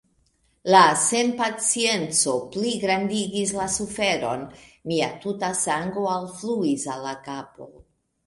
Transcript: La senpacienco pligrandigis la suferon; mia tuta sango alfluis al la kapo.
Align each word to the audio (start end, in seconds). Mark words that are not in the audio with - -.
La 0.75 0.79
senpacienco 1.01 2.31
pligrandigis 2.55 3.53
la 3.57 3.67
suferon; 3.75 4.47
mia 4.93 5.09
tuta 5.27 5.53
sango 5.59 6.07
alfluis 6.15 6.87
al 6.95 7.05
la 7.09 7.13
kapo. 7.29 7.69